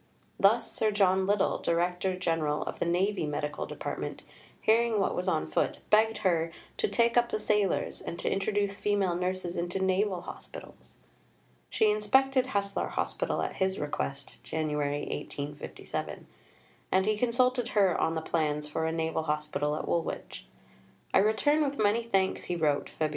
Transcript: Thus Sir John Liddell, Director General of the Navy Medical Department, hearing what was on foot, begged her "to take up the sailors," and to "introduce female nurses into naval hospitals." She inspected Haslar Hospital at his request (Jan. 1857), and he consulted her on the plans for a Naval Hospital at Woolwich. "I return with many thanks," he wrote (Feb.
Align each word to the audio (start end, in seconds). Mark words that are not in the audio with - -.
Thus 0.39 0.71
Sir 0.71 0.89
John 0.89 1.27
Liddell, 1.27 1.59
Director 1.59 2.15
General 2.17 2.63
of 2.63 2.79
the 2.79 2.87
Navy 2.87 3.27
Medical 3.27 3.67
Department, 3.67 4.23
hearing 4.59 4.99
what 4.99 5.13
was 5.15 5.27
on 5.27 5.45
foot, 5.45 5.81
begged 5.91 6.17
her 6.25 6.51
"to 6.77 6.87
take 6.87 7.17
up 7.17 7.29
the 7.29 7.37
sailors," 7.37 8.01
and 8.01 8.17
to 8.17 8.27
"introduce 8.27 8.79
female 8.79 9.13
nurses 9.13 9.55
into 9.57 9.77
naval 9.79 10.21
hospitals." 10.21 10.95
She 11.69 11.91
inspected 11.91 12.47
Haslar 12.47 12.87
Hospital 12.87 13.43
at 13.43 13.57
his 13.57 13.77
request 13.77 14.43
(Jan. 14.43 14.75
1857), 14.75 16.25
and 16.91 17.05
he 17.05 17.15
consulted 17.15 17.67
her 17.77 17.95
on 17.95 18.15
the 18.15 18.21
plans 18.21 18.67
for 18.67 18.87
a 18.87 18.91
Naval 18.91 19.21
Hospital 19.21 19.75
at 19.75 19.87
Woolwich. 19.87 20.47
"I 21.13 21.19
return 21.19 21.63
with 21.63 21.77
many 21.77 22.01
thanks," 22.01 22.45
he 22.45 22.55
wrote 22.55 22.89
(Feb. 22.99 23.09